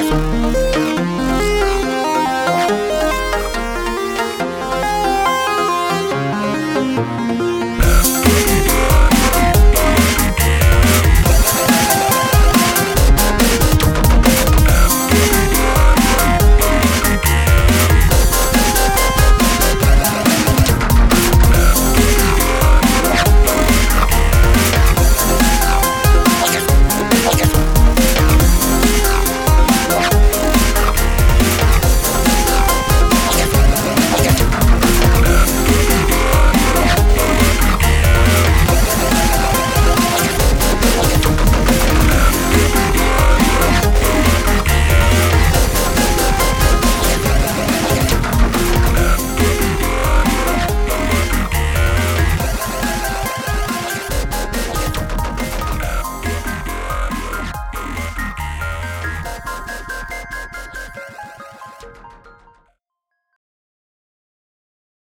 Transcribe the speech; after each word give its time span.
Gracias. 0.00 0.29